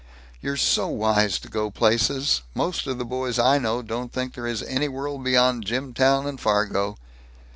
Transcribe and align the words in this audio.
"You're 0.41 0.57
so 0.57 0.87
wise 0.87 1.37
to 1.37 1.47
go 1.47 1.69
places. 1.69 2.41
Most 2.55 2.87
of 2.87 2.97
the 2.97 3.05
boys 3.05 3.37
I 3.37 3.59
know 3.59 3.83
don't 3.83 4.11
think 4.11 4.33
there 4.33 4.47
is 4.47 4.63
any 4.63 4.87
world 4.87 5.23
beyond 5.23 5.63
Jimtown 5.67 6.25
and 6.25 6.41
Fargo." 6.41 6.97